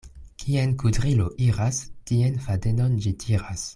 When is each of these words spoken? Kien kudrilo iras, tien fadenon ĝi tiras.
Kien 0.43 0.71
kudrilo 0.83 1.27
iras, 1.49 1.81
tien 2.13 2.41
fadenon 2.47 2.97
ĝi 3.07 3.13
tiras. 3.25 3.69